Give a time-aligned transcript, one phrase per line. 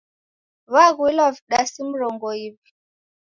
[0.73, 2.69] Waghuilwa vidasi mrongo iw'i.